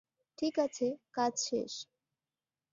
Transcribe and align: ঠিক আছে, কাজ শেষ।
ঠিক 0.37 0.55
আছে, 0.59 0.87
কাজ 1.13 1.33
শেষ। 1.39 1.73